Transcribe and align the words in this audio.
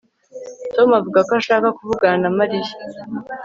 Tom 0.75 0.89
avuga 0.99 1.19
ko 1.27 1.31
ashaka 1.39 1.67
kuvugana 1.77 2.17
na 2.23 2.29
Mariya 2.37 2.71